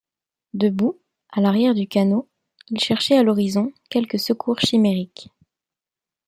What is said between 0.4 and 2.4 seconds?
Debout, à l’arrière du canot,